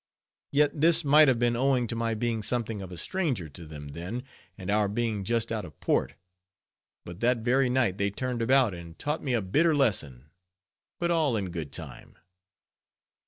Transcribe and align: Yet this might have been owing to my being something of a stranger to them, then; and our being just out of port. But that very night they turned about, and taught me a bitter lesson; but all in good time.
Yet 0.51 0.81
this 0.81 1.05
might 1.05 1.27
have 1.27 1.37
been 1.37 1.55
owing 1.55 1.85
to 1.85 1.95
my 1.95 2.15
being 2.15 2.41
something 2.41 2.81
of 2.81 2.91
a 2.91 2.97
stranger 2.97 3.47
to 3.49 3.67
them, 3.67 3.89
then; 3.89 4.23
and 4.57 4.71
our 4.71 4.87
being 4.87 5.23
just 5.23 5.51
out 5.51 5.63
of 5.63 5.79
port. 5.79 6.15
But 7.05 7.19
that 7.19 7.37
very 7.41 7.69
night 7.69 7.99
they 7.99 8.09
turned 8.09 8.41
about, 8.41 8.73
and 8.73 8.97
taught 8.97 9.21
me 9.23 9.33
a 9.33 9.43
bitter 9.43 9.75
lesson; 9.75 10.31
but 10.99 11.11
all 11.11 11.37
in 11.37 11.51
good 11.51 11.71
time. 11.71 12.15